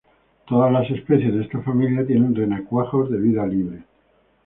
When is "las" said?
0.73-0.89